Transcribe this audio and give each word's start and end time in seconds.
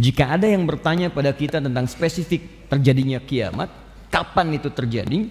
Jika 0.00 0.32
ada 0.32 0.48
yang 0.48 0.64
bertanya 0.64 1.12
pada 1.12 1.28
kita 1.28 1.60
tentang 1.60 1.84
spesifik 1.84 2.64
terjadinya 2.72 3.20
kiamat, 3.20 3.68
kapan 4.08 4.56
itu 4.56 4.72
terjadi, 4.72 5.28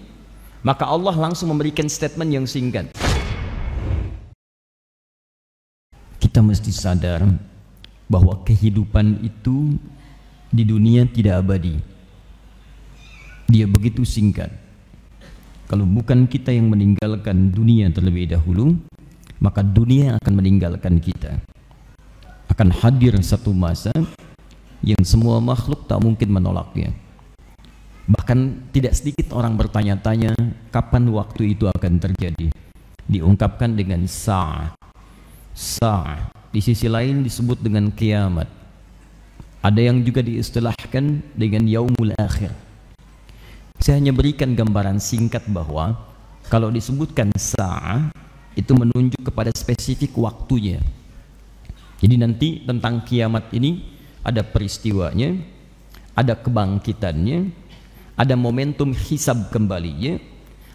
maka 0.62 0.86
Allah 0.86 1.10
langsung 1.18 1.50
memberikan 1.50 1.90
statement 1.90 2.30
yang 2.30 2.46
singkat. 2.46 2.94
Kita 6.22 6.38
mesti 6.38 6.70
sadar 6.70 7.26
bahwa 8.06 8.46
kehidupan 8.46 9.26
itu 9.26 9.74
di 10.54 10.62
dunia 10.62 11.02
tidak 11.02 11.42
abadi. 11.42 11.74
Dia 13.50 13.66
begitu 13.66 14.06
singkat. 14.06 14.54
Kalau 15.66 15.82
bukan 15.82 16.30
kita 16.30 16.54
yang 16.54 16.70
meninggalkan 16.70 17.50
dunia 17.50 17.90
terlebih 17.90 18.38
dahulu, 18.38 18.78
maka 19.42 19.66
dunia 19.66 20.14
akan 20.22 20.32
meninggalkan 20.38 21.02
kita. 21.02 21.42
Akan 22.46 22.70
hadir 22.70 23.18
satu 23.18 23.50
masa 23.50 23.90
yang 24.80 25.00
semua 25.04 25.40
makhluk 25.40 25.84
tak 25.84 26.00
mungkin 26.00 26.32
menolaknya. 26.32 26.92
Bahkan 28.10 28.72
tidak 28.74 28.96
sedikit 28.96 29.36
orang 29.36 29.54
bertanya-tanya 29.54 30.34
kapan 30.74 31.06
waktu 31.14 31.54
itu 31.54 31.70
akan 31.70 32.00
terjadi. 32.00 32.50
Diungkapkan 33.06 33.76
dengan 33.76 34.08
sa' 34.10 34.74
sa' 35.54 36.32
di 36.50 36.58
sisi 36.58 36.88
lain 36.90 37.22
disebut 37.22 37.60
dengan 37.60 37.92
kiamat. 37.92 38.48
Ada 39.60 39.92
yang 39.92 40.00
juga 40.00 40.24
diistilahkan 40.24 41.36
dengan 41.36 41.68
yaumul 41.68 42.16
akhir. 42.16 42.50
Saya 43.78 44.00
hanya 44.00 44.16
berikan 44.16 44.56
gambaran 44.56 44.96
singkat 44.96 45.44
bahwa 45.52 45.94
kalau 46.48 46.72
disebutkan 46.72 47.30
sa' 47.36 48.10
itu 48.56 48.72
menunjuk 48.74 49.30
kepada 49.30 49.52
spesifik 49.54 50.16
waktunya. 50.18 50.80
Jadi 52.00 52.14
nanti 52.16 52.48
tentang 52.64 53.04
kiamat 53.04 53.52
ini 53.52 53.99
ada 54.20 54.44
peristiwanya, 54.44 55.36
ada 56.12 56.36
kebangkitannya, 56.36 57.50
ada 58.16 58.34
momentum 58.36 58.92
hisab 58.92 59.48
kembalinya, 59.48 60.20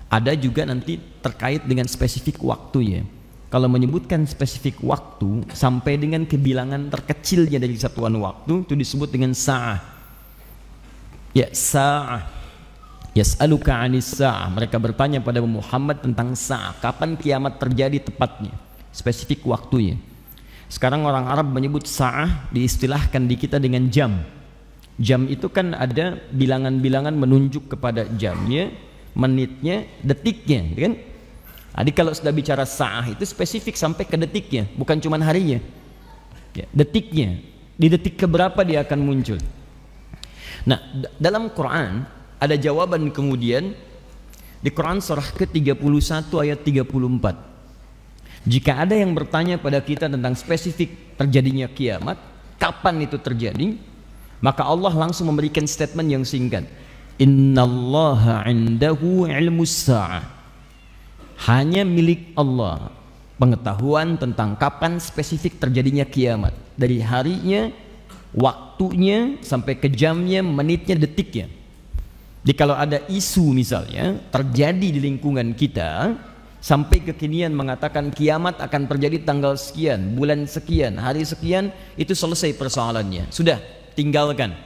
ada 0.10 0.34
juga 0.34 0.66
nanti 0.66 0.98
terkait 1.22 1.66
dengan 1.66 1.86
spesifik 1.86 2.42
waktunya. 2.42 3.06
Kalau 3.54 3.70
menyebutkan 3.70 4.26
spesifik 4.26 4.82
waktu 4.82 5.46
sampai 5.54 5.96
dengan 6.02 6.26
kebilangan 6.26 6.90
terkecilnya 6.92 7.62
dari 7.62 7.78
satuan 7.78 8.18
waktu 8.20 8.66
itu 8.66 8.74
disebut 8.74 9.10
dengan 9.14 9.32
sa'ah. 9.32 9.80
Ya 11.32 11.48
sa'ah. 11.54 12.26
Yas'aluka 13.16 13.72
'anis 13.72 14.20
sa'ah. 14.20 14.52
Mereka 14.52 14.76
bertanya 14.76 15.24
pada 15.24 15.40
Muhammad 15.40 16.04
tentang 16.04 16.36
sa'ah, 16.36 16.76
kapan 16.84 17.16
kiamat 17.16 17.56
terjadi 17.56 18.04
tepatnya, 18.04 18.52
spesifik 18.92 19.48
waktunya. 19.48 19.96
Sekarang 20.66 21.06
orang 21.06 21.30
Arab 21.30 21.54
menyebut 21.54 21.86
sa'ah 21.86 22.50
diistilahkan 22.50 23.22
di 23.30 23.36
kita 23.38 23.62
dengan 23.62 23.86
jam. 23.90 24.26
Jam 24.98 25.28
itu 25.30 25.52
kan 25.52 25.76
ada 25.76 26.18
bilangan-bilangan 26.32 27.14
menunjuk 27.14 27.70
kepada 27.70 28.08
jamnya, 28.16 28.72
menitnya, 29.14 29.86
detiknya, 30.02 30.62
kan? 30.74 30.94
Jadi 31.76 31.92
kalau 31.92 32.16
sudah 32.16 32.32
bicara 32.32 32.64
sa'ah 32.64 33.12
itu 33.12 33.28
spesifik 33.28 33.76
sampai 33.76 34.08
ke 34.08 34.16
detiknya, 34.16 34.66
bukan 34.80 34.98
cuma 35.04 35.20
harinya. 35.20 35.60
Ya, 36.56 36.66
detiknya, 36.72 37.44
di 37.76 37.92
detik 37.92 38.16
keberapa 38.16 38.64
dia 38.64 38.88
akan 38.88 39.00
muncul. 39.04 39.40
Nah, 40.64 40.80
dalam 41.20 41.52
Quran 41.52 42.08
ada 42.40 42.56
jawaban 42.56 43.12
kemudian 43.12 43.76
di 44.64 44.70
Quran 44.74 45.04
surah 45.04 45.36
ke-31 45.36 45.78
ayat 46.42 46.60
34. 46.64 47.55
Jika 48.46 48.86
ada 48.86 48.94
yang 48.94 49.18
bertanya 49.18 49.58
pada 49.58 49.82
kita 49.82 50.06
tentang 50.06 50.38
spesifik 50.38 51.18
terjadinya 51.18 51.66
kiamat, 51.66 52.22
kapan 52.62 53.02
itu 53.02 53.18
terjadi, 53.18 53.74
maka 54.38 54.62
Allah 54.62 54.94
langsung 54.94 55.34
memberikan 55.34 55.66
statement 55.66 56.06
yang 56.06 56.22
singkat. 56.22 56.70
Innallaha 57.18 58.46
indahu 58.46 59.26
ilmu 59.26 59.66
sa'ah. 59.66 60.22
Hanya 61.50 61.82
milik 61.82 62.38
Allah 62.38 62.94
pengetahuan 63.42 64.16
tentang 64.16 64.56
kapan 64.56 65.02
spesifik 65.02 65.58
terjadinya 65.60 66.06
kiamat. 66.06 66.54
Dari 66.78 67.02
harinya, 67.02 67.74
waktunya, 68.32 69.42
sampai 69.42 69.80
ke 69.80 69.90
jamnya, 69.90 70.46
menitnya, 70.46 70.96
detiknya. 70.96 71.50
Jadi 72.46 72.54
kalau 72.54 72.78
ada 72.78 73.02
isu 73.10 73.58
misalnya 73.58 74.22
terjadi 74.30 74.88
di 74.94 75.00
lingkungan 75.02 75.58
kita, 75.58 76.14
sampai 76.64 77.02
kekinian 77.02 77.54
mengatakan 77.54 78.10
kiamat 78.10 78.58
akan 78.58 78.90
terjadi 78.90 79.22
tanggal 79.22 79.54
sekian, 79.56 80.18
bulan 80.18 80.50
sekian, 80.50 80.98
hari 80.98 81.22
sekian, 81.22 81.70
itu 81.96 82.12
selesai 82.12 82.58
persoalannya. 82.58 83.30
Sudah, 83.30 83.62
tinggalkan. 83.94 84.58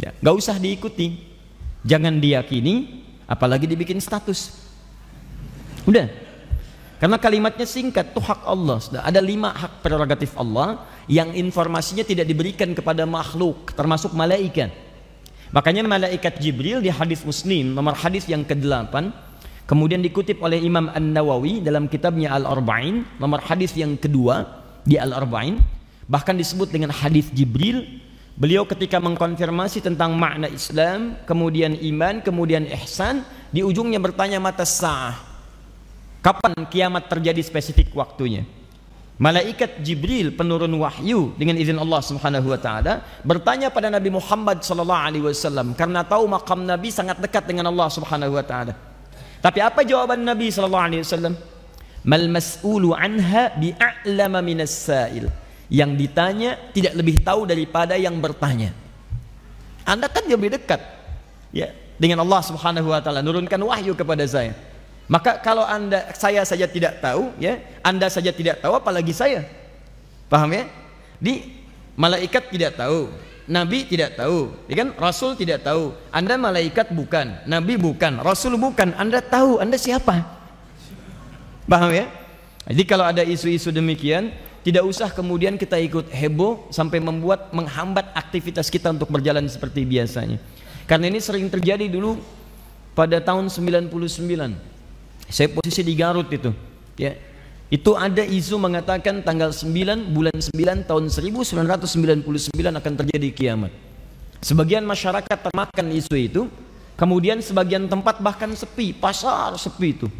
Ya, 0.00 0.10
gak 0.18 0.34
usah 0.34 0.58
diikuti. 0.58 1.30
Jangan 1.82 2.22
diyakini, 2.22 3.04
apalagi 3.26 3.66
dibikin 3.66 3.98
status. 3.98 4.54
Udah. 5.86 6.06
Karena 7.02 7.18
kalimatnya 7.18 7.66
singkat, 7.66 8.14
itu 8.14 8.22
hak 8.22 8.46
Allah. 8.46 8.78
Sudah 8.78 9.02
ada 9.02 9.18
lima 9.18 9.50
hak 9.50 9.82
prerogatif 9.82 10.38
Allah 10.38 10.86
yang 11.10 11.34
informasinya 11.34 12.06
tidak 12.06 12.30
diberikan 12.30 12.70
kepada 12.70 13.02
makhluk, 13.02 13.74
termasuk 13.74 14.14
malaikat. 14.14 14.70
Makanya 15.52 15.84
malaikat 15.84 16.38
Jibril 16.38 16.80
di 16.80 16.88
hadis 16.88 17.20
Muslim 17.26 17.76
nomor 17.76 17.92
hadis 17.98 18.24
yang 18.24 18.40
ke-8 18.40 19.12
Kemudian 19.62 20.02
dikutip 20.02 20.42
oleh 20.42 20.58
Imam 20.58 20.90
An-Nawawi 20.90 21.62
dalam 21.62 21.86
kitabnya 21.86 22.34
Al-Arba'in, 22.34 23.06
nomor 23.22 23.40
hadis 23.46 23.72
yang 23.78 23.94
kedua 23.94 24.42
di 24.82 24.98
Al-Arba'in, 24.98 25.62
bahkan 26.10 26.34
disebut 26.34 26.74
dengan 26.74 26.90
hadis 26.90 27.30
Jibril. 27.30 28.02
Beliau 28.32 28.64
ketika 28.64 28.96
mengkonfirmasi 28.98 29.84
tentang 29.84 30.16
makna 30.16 30.48
Islam, 30.48 31.20
kemudian 31.28 31.76
iman, 31.78 32.24
kemudian 32.24 32.64
ihsan, 32.80 33.22
di 33.52 33.60
ujungnya 33.60 34.00
bertanya 34.00 34.40
mata 34.40 34.64
sah. 34.64 35.14
Kapan 36.24 36.66
kiamat 36.66 37.12
terjadi 37.12 37.44
spesifik 37.44 37.92
waktunya? 37.92 38.42
Malaikat 39.20 39.84
Jibril 39.84 40.34
penurun 40.34 40.72
wahyu 40.82 41.36
dengan 41.38 41.54
izin 41.54 41.78
Allah 41.78 42.00
Subhanahu 42.02 42.48
wa 42.48 42.58
taala 42.58 43.06
bertanya 43.22 43.70
pada 43.70 43.92
Nabi 43.92 44.10
Muhammad 44.10 44.64
sallallahu 44.64 44.98
alaihi 44.98 45.22
wasallam 45.22 45.78
karena 45.78 46.02
tahu 46.02 46.26
makam 46.26 46.64
Nabi 46.64 46.88
sangat 46.90 47.20
dekat 47.20 47.46
dengan 47.46 47.70
Allah 47.70 47.86
Subhanahu 47.92 48.34
wa 48.34 48.42
taala. 48.42 48.91
Tapi 49.42 49.58
apa 49.58 49.82
jawaban 49.82 50.22
Nabi 50.22 50.54
sallallahu 50.54 50.86
alaihi 50.86 51.02
wasallam? 51.02 51.34
Mal 52.06 52.26
mas'ulu 52.30 52.94
anha 52.94 53.50
bi'a'lama 53.58 54.38
minas 54.38 54.70
sa'il. 54.70 55.26
Yang 55.66 55.90
ditanya 55.98 56.50
tidak 56.70 56.94
lebih 56.94 57.18
tahu 57.26 57.42
daripada 57.42 57.98
yang 57.98 58.14
bertanya. 58.22 58.70
Anda 59.82 60.06
kan 60.06 60.22
lebih 60.30 60.54
dekat 60.54 60.78
ya 61.50 61.74
dengan 61.98 62.22
Allah 62.22 62.42
Subhanahu 62.46 62.86
wa 62.86 63.02
taala 63.02 63.18
nurunkan 63.18 63.58
wahyu 63.58 63.98
kepada 63.98 64.22
saya. 64.30 64.54
Maka 65.10 65.42
kalau 65.42 65.66
Anda 65.66 66.14
saya 66.14 66.46
saja 66.46 66.70
tidak 66.70 67.02
tahu 67.02 67.34
ya, 67.42 67.58
Anda 67.82 68.06
saja 68.06 68.30
tidak 68.30 68.62
tahu 68.62 68.78
apalagi 68.78 69.10
saya. 69.10 69.42
Paham 70.30 70.54
ya? 70.54 70.70
Di 71.18 71.50
malaikat 71.98 72.48
tidak 72.48 72.78
tahu, 72.78 73.10
Nabi 73.50 73.82
tidak 73.90 74.14
tahu, 74.14 74.54
ya 74.70 74.86
kan? 74.86 74.88
Rasul 74.94 75.34
tidak 75.34 75.66
tahu. 75.66 75.90
Anda 76.14 76.38
malaikat 76.38 76.94
bukan, 76.94 77.42
Nabi 77.42 77.74
bukan, 77.74 78.22
Rasul 78.22 78.54
bukan. 78.54 78.94
Anda 78.94 79.18
tahu, 79.18 79.58
Anda 79.58 79.74
siapa? 79.74 80.22
Paham 81.66 81.90
ya? 81.90 82.06
Jadi 82.70 82.82
kalau 82.86 83.02
ada 83.02 83.26
isu-isu 83.26 83.74
demikian, 83.74 84.30
tidak 84.62 84.86
usah 84.86 85.10
kemudian 85.10 85.58
kita 85.58 85.74
ikut 85.82 86.06
heboh 86.14 86.70
sampai 86.70 87.02
membuat 87.02 87.50
menghambat 87.50 88.14
aktivitas 88.14 88.70
kita 88.70 88.94
untuk 88.94 89.10
berjalan 89.10 89.42
seperti 89.50 89.82
biasanya. 89.82 90.38
Karena 90.86 91.10
ini 91.10 91.18
sering 91.18 91.50
terjadi 91.50 91.90
dulu 91.90 92.22
pada 92.94 93.18
tahun 93.18 93.50
99. 93.50 93.90
Saya 95.26 95.48
posisi 95.50 95.82
di 95.82 95.98
Garut 95.98 96.30
itu, 96.30 96.54
ya 96.94 97.31
itu 97.72 97.96
ada 97.96 98.20
isu 98.20 98.60
mengatakan 98.60 99.24
tanggal 99.24 99.48
9 99.48 100.12
bulan 100.12 100.36
9 100.36 100.84
tahun 100.84 101.04
1999 101.08 102.52
akan 102.52 102.92
terjadi 103.00 103.28
kiamat. 103.32 103.72
Sebagian 104.44 104.84
masyarakat 104.84 105.38
termakan 105.40 105.86
isu 105.96 106.12
itu, 106.20 106.42
kemudian 107.00 107.40
sebagian 107.40 107.88
tempat 107.88 108.20
bahkan 108.20 108.52
sepi, 108.52 108.92
pasar 108.92 109.56
sepi 109.56 109.96
itu. 109.96 110.12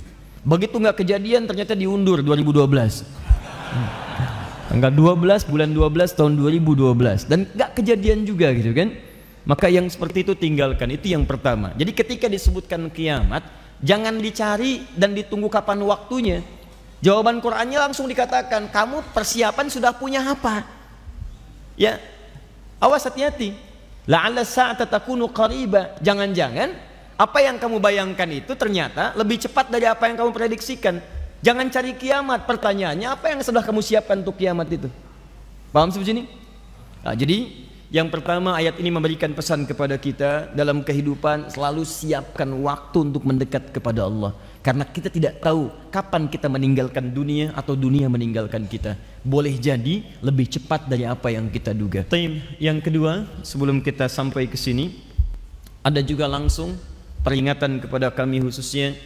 Begitu 0.49 0.81
nggak 0.81 1.05
kejadian 1.05 1.45
ternyata 1.45 1.77
diundur 1.77 2.25
2012. 2.25 3.05
Tanggal 4.73 4.89
12 4.89 5.45
bulan 5.45 5.69
12 5.77 6.17
tahun 6.17 6.33
2012 6.41 7.29
dan 7.29 7.45
nggak 7.53 7.71
kejadian 7.77 8.25
juga 8.25 8.49
gitu 8.57 8.73
kan. 8.73 8.97
Maka 9.45 9.69
yang 9.69 9.85
seperti 9.93 10.25
itu 10.25 10.33
tinggalkan, 10.33 10.89
itu 10.89 11.13
yang 11.13 11.29
pertama. 11.29 11.77
Jadi 11.77 11.93
ketika 11.93 12.33
disebutkan 12.33 12.89
kiamat, 12.89 13.45
jangan 13.85 14.17
dicari 14.17 14.89
dan 14.97 15.13
ditunggu 15.13 15.53
kapan 15.53 15.85
waktunya 15.85 16.41
Jawaban 17.03 17.43
Qurannya 17.43 17.83
langsung 17.83 18.07
dikatakan, 18.07 18.71
kamu 18.71 19.03
persiapan 19.11 19.67
sudah 19.67 19.91
punya 19.91 20.23
apa? 20.23 20.63
Ya, 21.75 21.99
awas 22.79 23.03
hati-hati. 23.03 23.59
La'alla 24.07 24.47
sa'ata 24.47 24.87
takunu 24.87 25.27
qariba. 25.27 25.99
Jangan-jangan 25.99 26.71
apa 27.19 27.39
yang 27.43 27.59
kamu 27.59 27.83
bayangkan 27.83 28.31
itu 28.31 28.55
ternyata 28.55 29.19
lebih 29.19 29.43
cepat 29.43 29.67
dari 29.67 29.91
apa 29.91 30.07
yang 30.07 30.15
kamu 30.15 30.31
prediksikan. 30.31 31.03
Jangan 31.43 31.67
cari 31.75 31.99
kiamat. 31.99 32.47
Pertanyaannya 32.47 33.09
apa 33.11 33.35
yang 33.35 33.43
sudah 33.43 33.67
kamu 33.67 33.83
siapkan 33.83 34.23
untuk 34.23 34.39
kiamat 34.39 34.71
itu? 34.71 34.87
Paham 35.75 35.91
seperti 35.91 36.23
ini? 36.23 36.25
Nah, 37.03 37.19
jadi 37.19 37.51
Yang 37.93 38.09
pertama 38.09 38.57
ayat 38.57 38.81
ini 38.81 38.89
memberikan 38.89 39.37
pesan 39.37 39.69
kepada 39.69 40.01
kita 40.01 40.49
dalam 40.57 40.81
kehidupan 40.81 41.53
selalu 41.53 41.85
siapkan 41.85 42.49
waktu 42.65 43.13
untuk 43.13 43.21
mendekat 43.29 43.69
kepada 43.69 44.09
Allah. 44.09 44.33
Karena 44.65 44.89
kita 44.89 45.13
tidak 45.13 45.45
tahu 45.45 45.69
kapan 45.93 46.25
kita 46.25 46.49
meninggalkan 46.49 47.13
dunia 47.13 47.53
atau 47.53 47.77
dunia 47.77 48.09
meninggalkan 48.09 48.65
kita. 48.65 48.97
Boleh 49.21 49.61
jadi 49.61 50.09
lebih 50.25 50.49
cepat 50.49 50.89
dari 50.89 51.05
apa 51.05 51.37
yang 51.37 51.53
kita 51.53 51.77
duga. 51.77 52.09
Yang 52.57 52.79
kedua, 52.81 53.29
sebelum 53.45 53.85
kita 53.85 54.09
sampai 54.09 54.49
ke 54.49 54.57
sini, 54.57 54.97
ada 55.85 56.01
juga 56.01 56.25
langsung 56.25 56.73
peringatan 57.21 57.77
kepada 57.77 58.09
kami 58.09 58.41
khususnya 58.41 58.97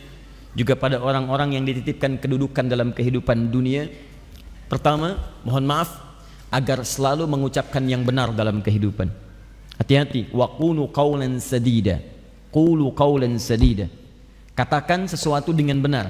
juga 0.55 0.79
pada 0.79 1.03
orang-orang 1.03 1.59
yang 1.59 1.67
dititipkan 1.67 2.23
kedudukan 2.23 2.71
dalam 2.71 2.95
kehidupan 2.95 3.51
dunia. 3.51 3.91
Pertama, 4.71 5.19
mohon 5.43 5.67
maaf 5.67 6.07
agar 6.51 6.83
selalu 6.87 7.27
mengucapkan 7.27 7.83
yang 7.85 8.07
benar 8.07 8.31
dalam 8.33 8.63
kehidupan. 8.63 9.11
Hati-hati, 9.77 10.33
wa 10.33 10.49
qulu 10.57 10.89
qawlan 10.89 11.37
sadida. 11.43 12.01
Qulu 12.49 12.95
qawlan 12.97 13.37
sadida. 13.37 13.91
Katakan 14.57 15.05
sesuatu 15.05 15.53
dengan 15.53 15.83
benar. 15.85 16.07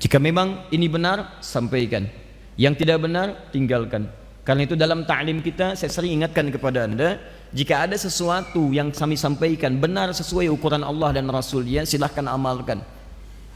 Jika 0.00 0.16
memang 0.16 0.68
ini 0.72 0.88
benar, 0.88 1.40
sampaikan. 1.44 2.08
Yang 2.56 2.84
tidak 2.84 3.04
benar, 3.04 3.50
tinggalkan. 3.52 4.08
Karena 4.44 4.68
itu 4.68 4.76
dalam 4.76 5.08
ta'lim 5.08 5.40
kita 5.40 5.72
saya 5.72 5.88
sering 5.88 6.20
ingatkan 6.20 6.52
kepada 6.52 6.84
Anda, 6.84 7.16
jika 7.52 7.88
ada 7.88 7.96
sesuatu 7.96 8.72
yang 8.76 8.92
kami 8.92 9.16
sampaikan 9.16 9.80
benar 9.80 10.12
sesuai 10.12 10.52
ukuran 10.52 10.84
Allah 10.84 11.16
dan 11.16 11.28
Rasulnya, 11.32 11.88
silahkan 11.88 12.28
amalkan. 12.28 12.84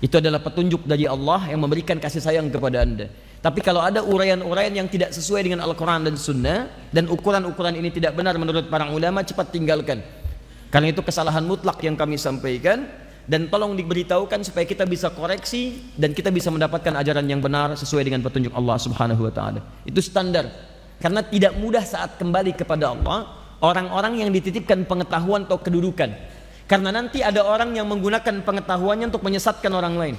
Itu 0.01 0.23
adalah 0.23 0.41
petunjuk 0.41 0.89
dari 0.89 1.05
Allah 1.05 1.51
yang 1.53 1.61
memberikan 1.61 2.01
kasih 2.01 2.25
sayang 2.25 2.49
kepada 2.49 2.87
Anda. 2.87 3.13
Tapi 3.39 3.63
kalau 3.63 3.79
ada 3.79 4.03
uraian-uraian 4.03 4.75
yang 4.75 4.91
tidak 4.91 5.15
sesuai 5.15 5.47
dengan 5.47 5.63
Al-Quran 5.63 6.11
dan 6.11 6.15
Sunnah 6.19 6.91
dan 6.91 7.07
ukuran-ukuran 7.07 7.79
ini 7.79 7.95
tidak 7.95 8.19
benar 8.19 8.35
menurut 8.35 8.67
para 8.67 8.91
ulama 8.91 9.23
cepat 9.23 9.55
tinggalkan. 9.55 10.03
Karena 10.75 10.91
itu 10.91 11.01
kesalahan 11.01 11.47
mutlak 11.47 11.79
yang 11.87 11.95
kami 11.95 12.19
sampaikan 12.19 12.91
dan 13.31 13.47
tolong 13.47 13.79
diberitahukan 13.79 14.43
supaya 14.43 14.67
kita 14.67 14.83
bisa 14.89 15.15
koreksi 15.15 15.95
dan 15.95 16.11
kita 16.17 16.35
bisa 16.35 16.51
mendapatkan 16.51 16.91
ajaran 16.99 17.29
yang 17.31 17.39
benar 17.39 17.79
sesuai 17.79 18.11
dengan 18.11 18.27
petunjuk 18.27 18.51
Allah 18.57 18.77
Subhanahu 18.81 19.23
wa 19.29 19.33
taala. 19.33 19.61
Itu 19.87 20.03
standar. 20.03 20.49
Karena 20.99 21.23
tidak 21.23 21.55
mudah 21.63 21.87
saat 21.87 22.19
kembali 22.19 22.59
kepada 22.59 22.91
Allah 22.91 23.39
orang-orang 23.63 24.27
yang 24.27 24.35
dititipkan 24.35 24.83
pengetahuan 24.83 25.47
atau 25.47 25.63
kedudukan. 25.63 26.11
Karena 26.67 26.91
nanti 26.91 27.23
ada 27.23 27.47
orang 27.47 27.71
yang 27.77 27.87
menggunakan 27.87 28.43
pengetahuannya 28.43 29.15
untuk 29.15 29.23
menyesatkan 29.23 29.73
orang 29.73 29.95
lain. 29.95 30.17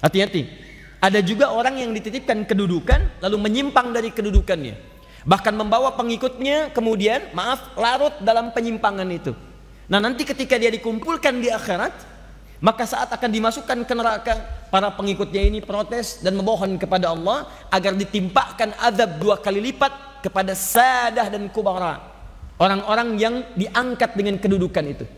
Hati-hati. 0.00 0.69
Ada 1.00 1.24
juga 1.24 1.48
orang 1.48 1.80
yang 1.80 1.96
dititipkan 1.96 2.44
kedudukan 2.44 3.24
lalu 3.24 3.36
menyimpang 3.40 3.96
dari 3.96 4.12
kedudukannya. 4.12 4.76
Bahkan 5.24 5.56
membawa 5.56 5.96
pengikutnya 5.96 6.76
kemudian 6.76 7.32
maaf 7.32 7.72
larut 7.76 8.12
dalam 8.20 8.52
penyimpangan 8.52 9.08
itu. 9.08 9.32
Nah 9.88 9.96
nanti 9.96 10.28
ketika 10.28 10.60
dia 10.60 10.68
dikumpulkan 10.68 11.40
di 11.40 11.48
akhirat 11.48 11.92
maka 12.60 12.84
saat 12.84 13.08
akan 13.08 13.32
dimasukkan 13.32 13.88
ke 13.88 13.94
neraka 13.96 14.34
para 14.68 14.92
pengikutnya 14.92 15.40
ini 15.48 15.64
protes 15.64 16.20
dan 16.20 16.36
memohon 16.36 16.76
kepada 16.76 17.16
Allah 17.16 17.48
agar 17.72 17.96
ditimpakan 17.96 18.76
azab 18.76 19.16
dua 19.16 19.40
kali 19.40 19.72
lipat 19.72 20.20
kepada 20.20 20.52
sadah 20.52 21.32
dan 21.32 21.48
kubara 21.48 21.96
orang-orang 22.60 23.16
yang 23.16 23.34
diangkat 23.56 24.12
dengan 24.12 24.36
kedudukan 24.36 24.84
itu. 24.84 25.08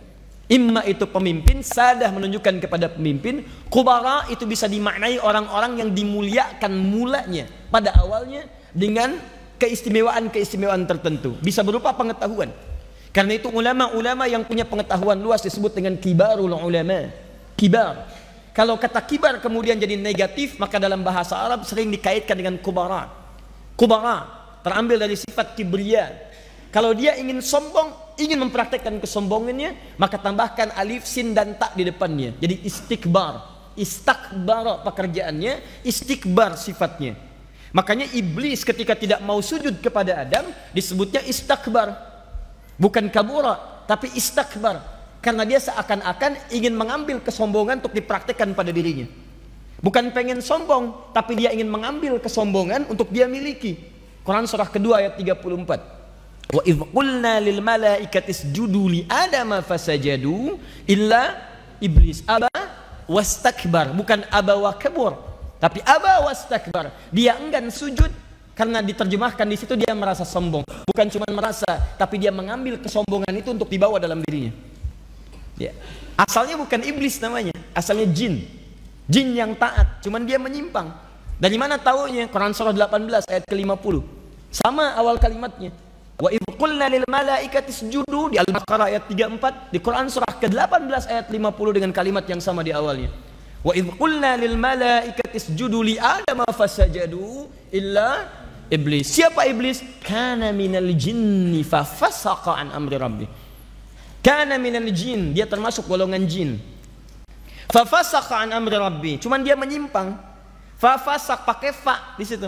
Imma 0.53 0.85
itu 0.85 1.09
pemimpin, 1.09 1.65
sadah 1.65 2.13
menunjukkan 2.13 2.61
kepada 2.61 2.93
pemimpin, 2.93 3.41
kubara 3.73 4.29
itu 4.29 4.45
bisa 4.45 4.69
dimaknai 4.69 5.17
orang-orang 5.17 5.81
yang 5.81 5.91
dimuliakan 5.97 6.77
mulanya 6.77 7.49
pada 7.73 7.97
awalnya 7.97 8.45
dengan 8.77 9.17
keistimewaan-keistimewaan 9.57 10.85
tertentu. 10.85 11.41
Bisa 11.41 11.65
berupa 11.65 11.97
pengetahuan. 11.97 12.53
Karena 13.17 13.41
itu 13.41 13.49
ulama-ulama 13.49 14.29
yang 14.29 14.45
punya 14.45 14.69
pengetahuan 14.69 15.17
luas 15.17 15.41
disebut 15.41 15.73
dengan 15.73 15.97
kibarul 15.97 16.53
ulama. 16.53 17.09
Kibar. 17.57 18.13
Kalau 18.53 18.77
kata 18.77 19.01
kibar 19.09 19.41
kemudian 19.41 19.81
jadi 19.81 19.97
negatif, 19.97 20.61
maka 20.61 20.77
dalam 20.77 21.01
bahasa 21.01 21.33
Arab 21.33 21.65
sering 21.65 21.89
dikaitkan 21.89 22.37
dengan 22.37 22.61
kubara. 22.61 23.09
Kubara 23.73 24.29
terambil 24.61 25.01
dari 25.01 25.17
sifat 25.17 25.57
kibria. 25.57 26.13
Kalau 26.69 26.93
dia 26.93 27.17
ingin 27.17 27.41
sombong, 27.41 28.02
ingin 28.19 28.41
mempraktekkan 28.41 28.99
kesombongannya, 29.01 29.97
maka 29.97 30.17
tambahkan 30.21 30.73
alif, 30.77 31.05
sin 31.09 31.33
dan 31.33 31.57
tak 31.57 31.77
di 31.77 31.87
depannya. 31.87 32.35
Jadi 32.37 32.65
istikbar, 32.65 33.45
istakbar 33.79 34.85
pekerjaannya, 34.85 35.85
istikbar 35.87 36.57
sifatnya. 36.57 37.17
Makanya 37.73 38.05
iblis 38.13 38.69
ketika 38.69 38.93
tidak 38.93 39.25
mau 39.25 39.41
sujud 39.41 39.81
kepada 39.81 40.21
Adam 40.21 40.45
disebutnya 40.77 41.25
istakbar. 41.25 41.97
Bukan 42.77 43.09
kabura, 43.09 43.85
tapi 43.89 44.13
istakbar. 44.13 44.81
Karena 45.23 45.47
dia 45.47 45.63
seakan-akan 45.63 46.53
ingin 46.53 46.75
mengambil 46.75 47.23
kesombongan 47.23 47.81
untuk 47.81 47.95
dipraktekkan 47.95 48.53
pada 48.53 48.75
dirinya. 48.75 49.07
Bukan 49.83 50.15
pengen 50.15 50.39
sombong, 50.39 51.11
tapi 51.11 51.35
dia 51.35 51.51
ingin 51.51 51.67
mengambil 51.67 52.19
kesombongan 52.23 52.87
untuk 52.87 53.11
dia 53.11 53.27
miliki. 53.27 53.79
Quran 54.23 54.47
surah 54.47 54.71
kedua 54.71 55.03
ayat 55.03 55.19
34. 55.19 56.02
Wa 56.53 56.61
idh 56.69 56.85
qulna 56.93 57.41
lil 57.41 57.65
malaikati 57.65 58.29
isjudu 58.29 58.85
li 58.93 59.01
adama 59.09 59.65
fasajadu 59.65 60.61
illa 60.85 61.41
iblis. 61.81 62.21
Aba 62.29 62.53
wastakbar. 63.09 63.97
Bukan 63.97 64.29
aba 64.29 64.61
wa 64.61 64.77
kabur 64.77 65.33
tapi 65.63 65.79
aba 65.87 66.29
wastakbar. 66.29 66.93
Dia 67.09 67.41
enggan 67.41 67.73
sujud 67.73 68.13
karena 68.53 68.85
diterjemahkan 68.85 69.47
di 69.49 69.57
situ 69.57 69.79
dia 69.81 69.97
merasa 69.97 70.29
sombong. 70.29 70.67
Bukan 70.85 71.07
cuma 71.09 71.25
merasa 71.33 71.71
tapi 71.97 72.21
dia 72.21 72.35
mengambil 72.35 72.77
kesombongan 72.83 73.33
itu 73.33 73.55
untuk 73.55 73.73
dibawa 73.73 74.03
dalam 74.03 74.21
dirinya. 74.27 74.53
Ya. 75.57 75.73
Asalnya 76.21 76.61
bukan 76.61 76.85
iblis 76.85 77.17
namanya 77.23 77.55
asalnya 77.73 78.11
jin. 78.13 78.45
Jin 79.09 79.33
yang 79.33 79.57
taat 79.57 80.05
cuman 80.05 80.29
dia 80.29 80.37
menyimpang. 80.37 80.91
Dari 81.41 81.57
mana 81.57 81.81
taunya 81.81 82.29
Quran 82.29 82.53
surah 82.53 82.77
18 82.77 83.25
ayat 83.27 83.45
ke-50 83.49 83.97
sama 84.53 84.95
awal 84.95 85.17
kalimatnya 85.17 85.73
Wa 86.23 86.31
idh 86.31 86.55
qulna 86.55 86.87
lil 86.87 87.03
malaikati 87.11 87.75
isjudu 87.75 88.31
di 88.31 88.39
Al-Baqarah 88.39 88.95
ayat 88.95 89.11
34, 89.11 89.75
di 89.75 89.83
Quran 89.83 90.07
surah 90.07 90.39
ke-18 90.39 91.11
ayat 91.11 91.27
50 91.27 91.75
dengan 91.75 91.91
kalimat 91.91 92.23
yang 92.31 92.39
sama 92.39 92.63
di 92.63 92.71
awalnya. 92.71 93.11
Wa 93.67 93.75
idh 93.75 93.91
qulna 93.99 94.39
lil 94.39 94.55
malaikati 94.55 95.35
isjudu 95.35 95.83
li 95.83 95.99
Adam 95.99 96.47
fasajadu 96.47 97.51
illa 97.75 98.31
iblis. 98.71 99.11
Siapa 99.11 99.51
iblis? 99.51 99.83
Kana 99.99 100.55
minal 100.55 100.95
jinni 100.95 101.67
fa 101.67 101.83
fasaqa 101.83 102.55
an 102.55 102.71
amri 102.71 103.03
rabbi. 103.03 103.27
Kana 104.23 104.63
minal 104.63 104.87
jin, 104.95 105.35
dia 105.35 105.51
termasuk 105.51 105.91
golongan 105.91 106.23
jin. 106.31 106.63
Fa 107.67 107.83
fasaqa 107.83 108.47
an 108.47 108.55
amri 108.55 108.79
rabbi. 108.79 109.13
Cuman 109.19 109.43
dia 109.43 109.59
menyimpang. 109.59 110.15
Fa 110.79 111.03
fasaq 111.03 111.43
pakai 111.43 111.75
fa 111.75 112.15
di 112.15 112.23
situ. 112.23 112.47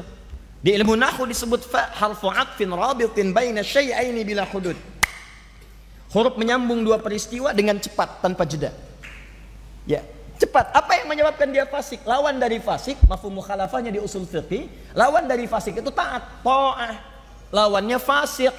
Di 0.64 0.72
ilmu 0.72 0.96
nahu 0.96 1.28
disebut 1.28 1.68
fa 1.68 1.92
harfu 1.92 2.32
atfin 2.32 2.72
rabitin 2.72 3.36
baina 3.36 3.60
syai'aini 3.60 4.24
bila 4.24 4.48
hudud. 4.48 4.72
Huruf 6.08 6.40
menyambung 6.40 6.80
dua 6.80 6.96
peristiwa 6.96 7.52
dengan 7.52 7.76
cepat 7.76 8.24
tanpa 8.24 8.48
jeda. 8.48 8.72
Ya, 9.84 10.00
cepat. 10.40 10.72
Apa 10.72 11.04
yang 11.04 11.12
menyebabkan 11.12 11.52
dia 11.52 11.68
fasik? 11.68 12.00
Lawan 12.08 12.40
dari 12.40 12.64
fasik, 12.64 12.96
mafhum 13.04 13.36
mukhalafahnya 13.36 13.92
di 13.92 14.00
usul 14.00 14.24
fiqih, 14.24 14.64
lawan 14.96 15.28
dari 15.28 15.44
fasik 15.44 15.84
itu 15.84 15.92
taat, 15.92 16.24
ta'ah. 16.40 16.96
Lawannya 17.52 18.00
fasik. 18.00 18.56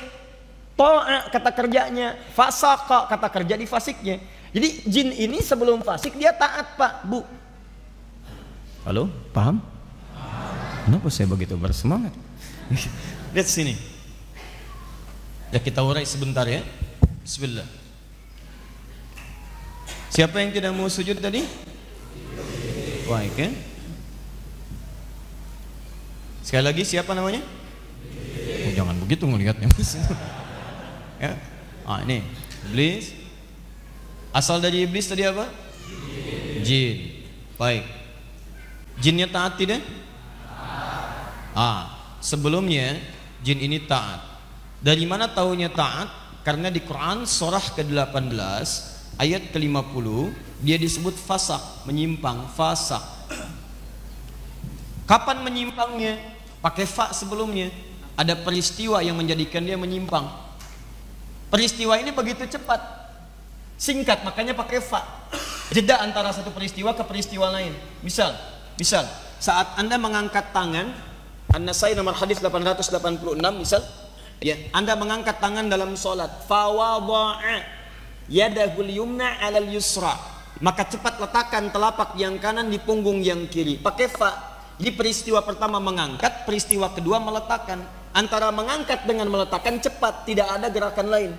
Ta'ah 0.78 1.34
kata 1.34 1.52
kerjanya, 1.58 2.22
fasaka 2.38 3.10
kata 3.10 3.28
kerja 3.34 3.56
di 3.58 3.66
fasiknya. 3.66 4.22
Jadi 4.54 4.70
jin 4.86 5.10
ini 5.10 5.42
sebelum 5.42 5.82
fasik 5.82 6.14
dia 6.22 6.38
taat, 6.38 6.78
Pak, 6.78 7.02
Bu. 7.10 7.26
Halo, 8.86 9.10
paham? 9.34 9.74
Kenapa 10.86 11.10
saya 11.10 11.26
begitu 11.26 11.58
bersemangat? 11.58 12.14
Lihat 13.34 13.50
sini. 13.50 13.74
Ya 15.50 15.58
kita 15.58 15.82
urai 15.82 16.06
sebentar 16.06 16.46
ya. 16.46 16.62
Bismillah. 17.26 17.66
Siapa 20.14 20.46
yang 20.46 20.54
tidak 20.54 20.78
mau 20.78 20.86
sujud 20.86 21.18
tadi? 21.18 21.42
Baik 23.10 23.34
ya. 23.34 23.50
Sekali 26.46 26.64
lagi 26.70 26.86
siapa 26.86 27.18
namanya? 27.18 27.42
Oh, 28.70 28.72
jangan 28.78 28.94
begitu 29.02 29.26
melihatnya. 29.26 29.66
ya. 31.26 31.34
Ah 31.82 32.06
ini 32.06 32.22
iblis. 32.70 33.10
Asal 34.30 34.62
dari 34.62 34.86
iblis 34.86 35.10
tadi 35.10 35.26
apa? 35.26 35.50
Jin. 36.62 37.26
Baik. 37.58 37.90
Jinnya 39.02 39.26
taat 39.26 39.58
tidak? 39.58 39.82
Ah, 41.56 41.88
sebelumnya 42.20 43.00
jin 43.40 43.64
ini 43.64 43.80
taat. 43.88 44.20
Dari 44.84 45.08
mana 45.08 45.32
tahunya 45.32 45.72
taat? 45.72 46.12
Karena 46.44 46.70
di 46.70 46.84
Quran 46.84 47.26
surah 47.26 47.74
ke-18 47.74 48.68
ayat 49.18 49.50
ke-50 49.50 50.08
dia 50.62 50.78
disebut 50.78 51.16
fasak, 51.16 51.88
menyimpang, 51.88 52.52
fasak. 52.54 53.02
Kapan 55.08 55.42
menyimpangnya? 55.42 56.20
Pakai 56.60 56.86
fa 56.86 57.16
sebelumnya. 57.16 57.72
Ada 58.20 58.36
peristiwa 58.36 59.00
yang 59.00 59.16
menjadikan 59.16 59.64
dia 59.64 59.80
menyimpang. 59.80 60.28
Peristiwa 61.50 61.96
ini 61.96 62.12
begitu 62.12 62.46
cepat. 62.46 62.82
Singkat, 63.76 64.24
makanya 64.28 64.56
pakai 64.56 64.80
fa. 64.82 65.04
Jeda 65.70 66.02
antara 66.02 66.32
satu 66.32 66.50
peristiwa 66.50 66.96
ke 66.96 67.04
peristiwa 67.06 67.52
lain. 67.54 67.76
Misal, 68.02 68.34
misal, 68.80 69.06
saat 69.38 69.76
Anda 69.78 70.00
mengangkat 70.00 70.56
tangan, 70.56 70.96
Anda 71.56 71.72
saya 71.72 71.96
nomor 71.96 72.20
hadis 72.20 72.44
886 72.44 73.32
misal, 73.56 73.80
ya, 74.44 74.60
Anda 74.76 75.00
mengangkat 75.00 75.40
tangan 75.40 75.72
dalam 75.72 75.96
solat, 75.96 76.44
fawadha'a 76.52 77.64
yadahul 78.28 78.92
yumna 78.92 79.40
'alal 79.40 79.72
yusra. 79.72 80.20
Maka 80.60 80.84
cepat 80.88 81.16
letakkan 81.20 81.72
telapak 81.72 82.20
yang 82.20 82.36
kanan 82.44 82.68
di 82.68 82.76
punggung 82.76 83.24
yang 83.24 83.48
kiri. 83.48 83.80
Pakai 83.80 84.08
fa. 84.12 84.32
Di 84.76 84.92
peristiwa 84.92 85.40
pertama 85.40 85.80
mengangkat, 85.80 86.44
peristiwa 86.44 86.92
kedua 86.92 87.24
meletakkan. 87.24 87.80
Antara 88.12 88.52
mengangkat 88.52 89.08
dengan 89.08 89.32
meletakkan 89.32 89.80
cepat, 89.80 90.28
tidak 90.28 90.52
ada 90.52 90.68
gerakan 90.68 91.08
lain. 91.08 91.32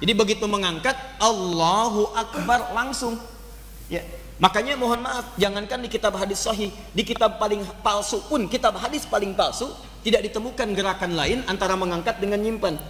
Jadi 0.00 0.12
begitu 0.16 0.48
mengangkat 0.48 0.96
Allahu 1.20 2.16
Akbar 2.16 2.72
langsung. 2.72 3.20
Ya. 3.92 4.00
Makanya 4.40 4.72
mohon 4.72 5.04
maaf, 5.04 5.36
jangankan 5.36 5.84
di 5.84 5.92
kitab 5.92 6.16
hadis 6.16 6.40
sahih, 6.48 6.72
di 6.96 7.04
kitab 7.04 7.36
paling 7.36 7.60
palsu 7.84 8.24
pun, 8.24 8.48
kitab 8.48 8.72
hadis 8.80 9.04
paling 9.04 9.36
palsu 9.36 9.68
tidak 10.00 10.24
ditemukan 10.32 10.64
gerakan 10.72 11.12
lain 11.12 11.44
antara 11.44 11.76
mengangkat 11.76 12.16
dengan 12.24 12.40
nyimpan. 12.40 12.80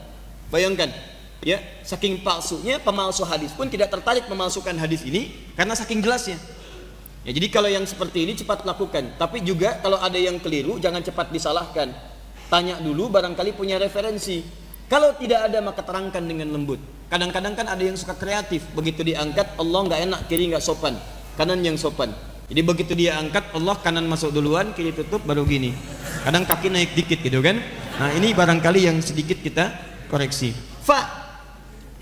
Bayangkan, 0.55 0.95
ya, 1.43 1.59
saking 1.83 2.23
palsunya 2.23 2.79
pemalsu 2.79 3.27
hadis 3.27 3.51
pun 3.51 3.67
tidak 3.67 3.91
tertarik 3.91 4.31
memalsukan 4.31 4.79
hadis 4.79 5.03
ini 5.03 5.35
karena 5.59 5.75
saking 5.75 5.99
jelasnya. 5.99 6.39
Ya, 7.27 7.35
jadi 7.35 7.51
kalau 7.51 7.67
yang 7.67 7.83
seperti 7.83 8.31
ini 8.31 8.39
cepat 8.39 8.63
lakukan, 8.63 9.19
tapi 9.19 9.43
juga 9.43 9.75
kalau 9.83 9.99
ada 9.99 10.17
yang 10.17 10.39
keliru 10.39 10.79
jangan 10.79 11.03
cepat 11.03 11.35
disalahkan. 11.35 11.91
Tanya 12.47 12.79
dulu 12.79 13.11
barangkali 13.11 13.59
punya 13.59 13.75
referensi. 13.75 14.43
Kalau 14.87 15.19
tidak 15.19 15.51
ada 15.51 15.59
maka 15.59 15.83
terangkan 15.83 16.23
dengan 16.23 16.51
lembut. 16.51 16.79
Kadang-kadang 17.11 17.59
kan 17.59 17.67
ada 17.67 17.83
yang 17.83 17.99
suka 17.99 18.15
kreatif, 18.15 18.63
begitu 18.71 19.03
diangkat 19.03 19.59
Allah 19.59 19.81
nggak 19.83 20.01
enak, 20.07 20.21
kiri 20.31 20.47
nggak 20.51 20.63
sopan, 20.63 20.95
kanan 21.35 21.61
yang 21.63 21.77
sopan. 21.77 22.11
Jadi 22.51 22.61
begitu 22.67 22.93
dia 22.99 23.15
angkat 23.15 23.55
Allah 23.55 23.79
kanan 23.79 24.11
masuk 24.11 24.35
duluan, 24.35 24.75
kiri 24.75 24.91
tutup 24.91 25.23
baru 25.23 25.47
gini. 25.47 25.71
Kadang 26.27 26.43
kaki 26.43 26.67
naik 26.67 26.99
dikit 26.99 27.23
gitu 27.23 27.39
kan. 27.39 27.63
Nah 28.03 28.11
ini 28.17 28.35
barangkali 28.35 28.91
yang 28.91 28.99
sedikit 28.99 29.39
kita 29.39 29.71
koreksi. 30.11 30.51
Fa, 30.83 30.99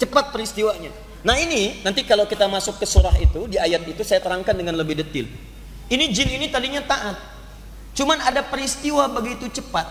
cepat 0.01 0.33
peristiwanya. 0.33 0.89
Nah 1.27 1.37
ini 1.37 1.85
nanti 1.85 2.07
kalau 2.09 2.25
kita 2.25 2.49
masuk 2.49 2.81
ke 2.81 2.87
surah 2.89 3.13
itu 3.21 3.45
di 3.51 3.61
ayat 3.61 3.85
itu 3.85 4.01
saya 4.07 4.25
terangkan 4.25 4.57
dengan 4.57 4.73
lebih 4.79 4.97
detail. 4.97 5.29
Ini 5.89 6.05
jin 6.13 6.33
ini 6.41 6.47
tadinya 6.49 6.85
taat, 6.85 7.17
cuman 7.97 8.21
ada 8.21 8.45
peristiwa 8.45 9.09
begitu 9.09 9.49
cepat 9.49 9.89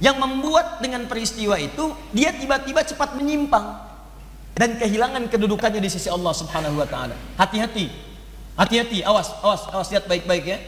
yang 0.00 0.20
membuat 0.20 0.84
dengan 0.84 1.08
peristiwa 1.08 1.56
itu 1.56 1.92
dia 2.12 2.32
tiba-tiba 2.32 2.84
cepat 2.84 3.16
menyimpang 3.16 3.76
dan 4.56 4.76
kehilangan 4.80 5.28
kedudukannya 5.28 5.80
di 5.84 5.88
sisi 5.92 6.08
Allah 6.08 6.32
Subhanahu 6.32 6.80
wa 6.80 6.88
taala. 6.88 7.16
Hati-hati. 7.36 8.05
Hati-hati, 8.56 9.04
awas, 9.04 9.36
awas, 9.44 9.68
awas 9.68 9.88
lihat 9.92 10.08
baik-baik 10.08 10.44
ya. 10.48 10.58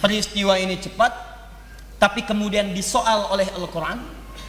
Peristiwa 0.00 0.56
ini 0.56 0.80
cepat 0.80 1.12
tapi 2.00 2.20
kemudian 2.24 2.72
disoal 2.76 3.32
oleh 3.32 3.48
Al-Qur'an, 3.52 3.96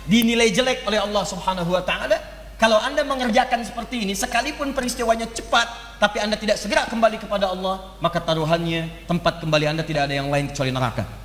dinilai 0.07 0.51
jelek 0.51 0.83
oleh 0.83 0.99
Allah 0.99 1.23
Subhanahu 1.23 1.71
wa 1.71 1.83
taala. 1.83 2.17
Kalau 2.55 2.79
Anda 2.79 3.03
mengerjakan 3.03 3.67
seperti 3.67 4.07
ini 4.07 4.15
sekalipun 4.15 4.71
peristiwanya 4.71 5.27
cepat 5.27 5.99
tapi 5.99 6.23
Anda 6.23 6.39
tidak 6.39 6.55
segera 6.55 6.87
kembali 6.87 7.19
kepada 7.19 7.51
Allah, 7.51 7.99
maka 7.99 8.23
taruhannya 8.23 9.07
tempat 9.07 9.43
kembali 9.43 9.75
Anda 9.75 9.83
tidak 9.83 10.07
ada 10.07 10.15
yang 10.15 10.31
lain 10.31 10.51
kecuali 10.51 10.71
neraka. 10.71 11.24